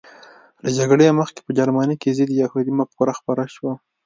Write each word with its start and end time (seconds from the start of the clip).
له 0.63 0.69
جګړې 0.77 1.17
مخکې 1.19 1.39
په 1.43 1.51
جرمني 1.57 1.95
کې 2.01 2.15
ضد 2.17 2.29
یهودي 2.41 2.71
مفکوره 2.79 3.13
خپره 3.19 3.43
شوه 3.55 3.73